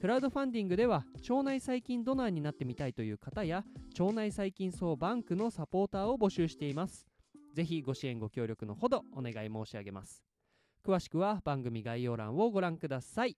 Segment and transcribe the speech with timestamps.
[0.00, 3.64] クラウドファンディングでは腸内細菌ドナーになってみたいという方や
[3.98, 7.08] 腸内細菌総バンクのサポーターを募集しています。
[7.52, 10.22] ぜひご支援ご協力のほどお願い申し上げます。
[10.86, 13.36] 詳しくは番組概要欄をご覧ください。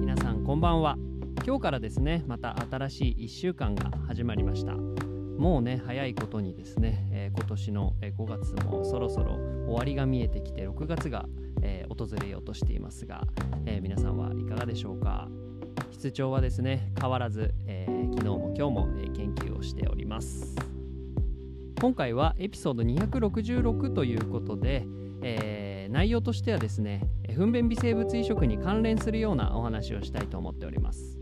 [0.00, 0.96] 皆さんこんばんは。
[1.44, 5.09] 今日からですねまた新しい1週間が始まりました。
[5.40, 11.24] もうね早いことにですね、えー、今年の5月もそろそろ終わりが見えてきて6月が、
[11.62, 13.22] えー、訪れようとしていますが、
[13.64, 15.28] えー、皆さんはいかがでしょうか？
[15.92, 20.54] 室長はですね変わらず、え昨日も今日も、え研究をしております。
[21.80, 24.86] 今回はエピソード266ということで、
[25.22, 31.19] え内容としてはですね糞便微生物移植に関連するようなお話をしたいと思っております。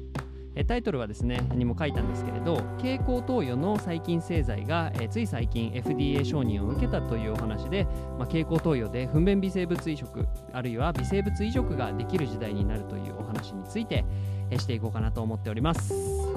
[0.65, 7.87] タイトルはですねにも書いたんですけれど経口投与の細菌製剤が、えつい最近 FDA 承認を受けたというお話で、
[8.19, 14.05] まあ、経口投与で糞便微生物移植あるいは微生物移植ができる時代になるというお話について、
[14.51, 16.28] えしていこうかなと思っております。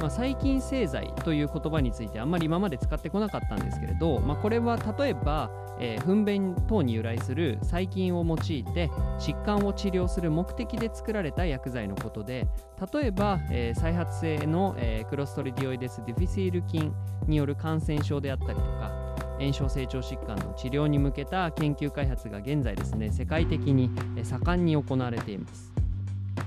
[0.00, 8.88] まあ、細菌製剤という言葉についてあんまり今まで使ってこなかったんですけれど、まあ、これは例えば、えー、糞便等に由来する細菌を用いて
[9.18, 12.48] 疾患を治療する目的で作られた薬剤のことで
[12.92, 16.92] 例えば、えー、再発性の、えー、クロストリディオイデス・ディフィシール菌
[17.26, 18.90] による感染症であったりとか
[19.38, 23.90] 炎症成長疾患の治療に向けた研究開発が現在ですね世界的に
[24.22, 25.79] 盛んに行われています。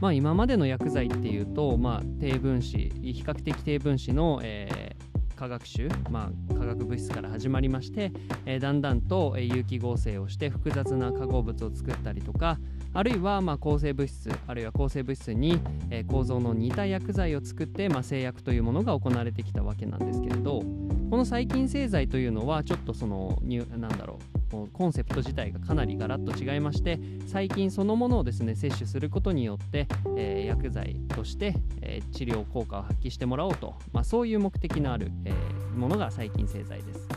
[0.03, 8.11] まあ、今までの薬剤っていうと、まあ、低分子比較的低分子の、えー、化学種、まあ、化学物質から始まりまして、
[8.45, 12.59] えー、だんだんと、有機合成をして複雑な化合物を作ったりとか
[12.93, 15.57] あるいは、まあ、抗生物質あるいは抗生物質に、
[15.89, 23.39] え、構造の似た薬剤を作って、まあ、製薬というものが行われてきたわけなんですけれどこの細菌製剤というのはちょっとその
[23.77, 29.87] なんだろうコンセプト自体がかなりガラッと違いまして細菌そのものをですね摂取することによって、
[30.17, 37.07] えー、薬剤として、えー、治療効果を発揮してもらおうと、まあ、そういう目的のある、えー、ものが細菌製剤です。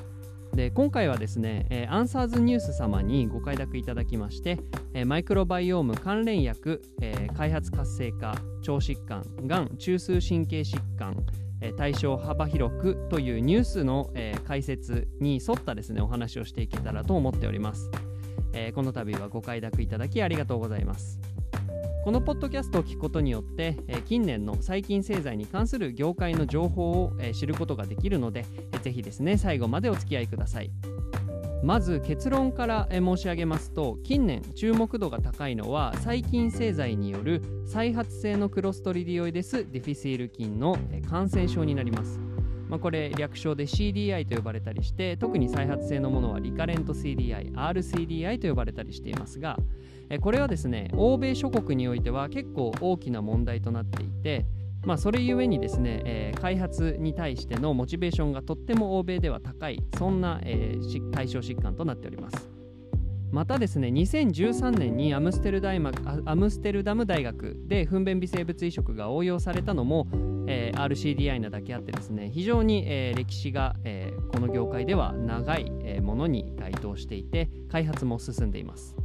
[0.57, 4.59] で今回はですね、えー、アンサーズニュース様にご快諾いただきまして、
[4.95, 8.41] え、マイクロバイオーム関連薬、え、開発活性化腸
[8.81, 11.15] 疾患がん中枢神経疾患、
[11.61, 17.91] え対象幅広くというニュースの、え解説に沿ったですねお話をしていけたらと思っております、
[18.53, 21.21] えこの度はご快諾いただきありがとうございます。
[22.07, 30.71] このポッドキャストを聞くことによって、え近年の細菌製剤に関する業界の情報を、え知ることができるので、えぜひですね最後までお付き合いください。
[31.63, 40.77] まず結論から申し上げますと近年注目度が高いのは細菌製剤による再発性のクロストリディオイデス・ディフィシール菌の
[41.09, 42.21] 感染症になります。
[42.69, 49.57] まあ、これ略称で CDI と呼ばれたりして特に再発性のものはリカレント CDI、RCDI と呼ばれたりしていますが
[50.21, 54.47] これはですね欧米諸国においては結構大きな問題となっていて
[54.87, 62.49] まあ、それゆえにですね、えー、開発に対してのモチベーションがとっても欧米では高いそんな、えー、対象疾患となっております。
[63.33, 70.07] またですね2013年にアムステルダムステルダム大学で糞便微生物移植が応用されたのも、
[70.47, 78.97] えー、RCDI なだけあってですね非常に、えー、歴史が、えー、この業界では長い、えー、ものに該当していて開発も進んでいます。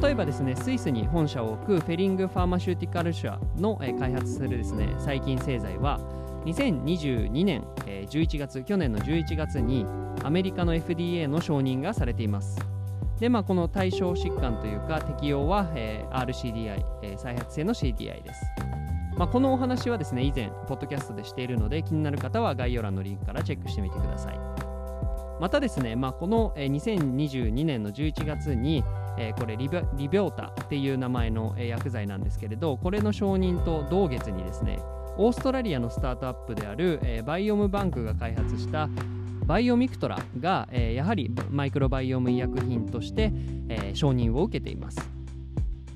[0.00, 6.00] 例えばですねスイスに本社を置くフェリング・ファーマシューティカル社の、開発するですね細菌製剤は
[6.44, 9.84] 2022年、11月去年の11月に
[10.24, 12.58] アメリカの FDA の承認がされています。
[13.18, 18.46] でまあこの対象疾患というか適用は、RCDI、再発性の CDI です。
[19.18, 24.49] まあ、このお話はですね以前ポッドキャストでしているので気になる方は概要欄のリンクからチェックしてみてください。
[25.40, 28.84] またですね、まあ、この2022年の11月に
[29.18, 34.78] え、これリビョータっていう名前の、薬剤なんですけれどこれの承認と同月にですね
[35.16, 38.88] オーストラリアのスタートアップである、え、バイオムバンクが開発した
[39.44, 43.32] バイオミクトラが、え、やはりマイクロバイオム医薬品として、
[43.68, 45.19] え、承認を受けています。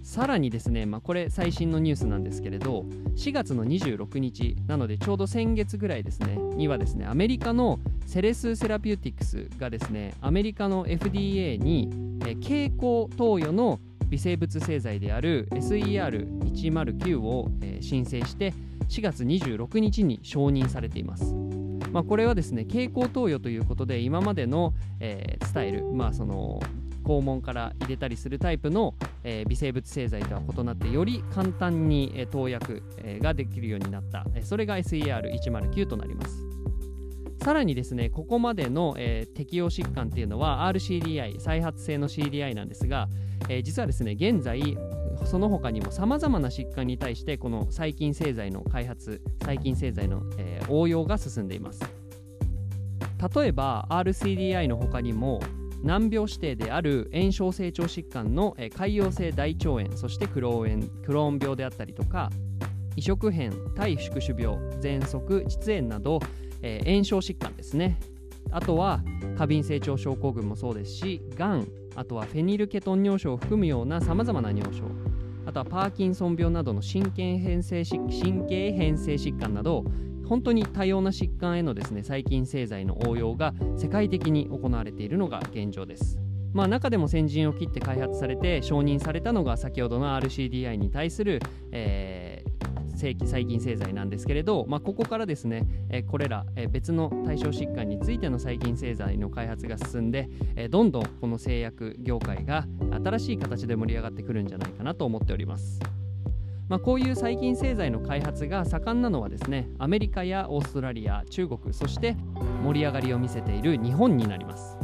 [0.05, 2.85] さらにですね、まあ、これ最新のニュースなんですけれど
[3.17, 11.91] 4月の26日なのでちょうど先月ぐらいですねにはですねアメリカのセレス・セラピューティクスがですねアメリカの FDA に、
[12.27, 18.53] え経口投与の微生物製剤である SER109 を、え申請して
[18.89, 21.35] 4月26日に承認されています。
[21.93, 26.61] まあ、これはですね経口投与ということで今までの、えー、スタイル、まあ、その
[27.05, 36.45] 肛門から入れたりするタイプの、えー、微生物製剤とは異なってより簡単に、えー、投薬、えー、ができるようになった、えそれが SER109 となります。
[37.43, 43.09] さらにですねここまでの、え適用疾患っていうのは RCDI 再発性の CDI なんですが、
[43.49, 44.79] え実はですね現在
[45.25, 51.83] その他にもさまざまな疾患に対してこの細菌製剤の開発細菌製剤の、え応用が進んでいます。
[53.35, 55.41] 例えば RCDI の他にも
[55.85, 62.31] 難病指定である炎症成長疾患の潰瘍性大腸炎そしてクローンクローン病であったりとか
[62.97, 66.21] 移植片体宿主病喘息窒炎など、
[66.63, 67.99] えー、炎症疾患ですね。
[68.51, 69.03] あとは
[69.37, 71.67] 過敏成長症候群もそうですしがん
[71.97, 74.85] あとはフェニルケトン尿症を含むようなさまざまな尿症
[75.47, 79.85] あとはパーキンソン病などの神経変性神経変性疾患など
[80.27, 86.19] 本当に多様な疾患へのですね細菌製剤の応用が世界的に行われているのが現状です。
[86.53, 91.41] まあ、中でも先陣を切って開発されて承認されたのが先ほどの RCDI に対する、
[91.73, 102.67] えー、細菌製剤なんですけれど、まあ、ここからですね、え、これら、え、別の対象疾患についての細菌製剤の開発が進んで、え、どんどんこの製薬業界が
[103.05, 105.81] 新しい形で盛り上がってくるんじゃないかなと思っております。
[106.69, 112.17] まあ、こういう細菌製剤の開発が盛んなのはですねアメリカやオーストラリア中国そして
[112.63, 114.79] 盛り上がりを見せている日本になります。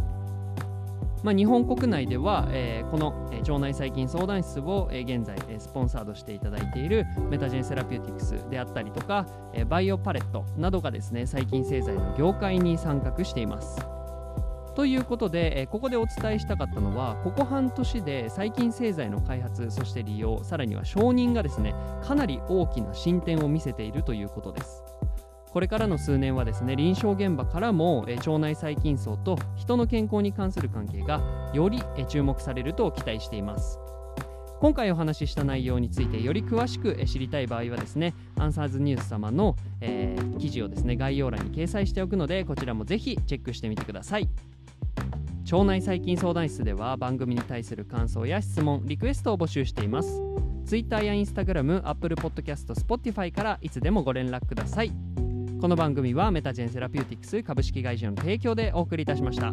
[1.23, 14.00] まあ、日本国内では、えー、この、えー、腸内細菌相談室を、えー、現在、えー、スポンサードしていただいているメタジェンセラピューティクスであったりとか、えー、バイオパレットなどがですね細菌製剤の業界に参画しています。
[14.75, 24.83] ということで、えここでお伝えしたかったのはここ半年で細菌製剤の開発そして利用さらには承認がですねかなり大きな進展を見せているということです。
[25.51, 31.21] これからの数年はですね臨床現場からも、え腸内細菌層と人の健康に関する関係が
[31.53, 33.81] より、え注目されると期待しています。
[34.61, 44.29] 今回お話しした内容についてより詳しく知りたい場合はですねアンサーズニュース様の、えー、記事をですね概要欄に掲載しておくのでこちらもぜひチェックしてみてください。
[45.53, 50.23] 腸内細菌相談室では番組に対する感想や質問リクエストを募集しています。
[50.65, 54.93] Twitter や Instagram、Apple Podcast、Spotify からいつでもご連絡ください。
[55.61, 59.53] この番組はメタジェンセラピューティクス株式会社の提供でお送りいたしました。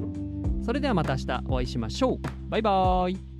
[0.63, 2.19] それではまた明日お会いしましょう。
[2.49, 3.36] バイバーイ。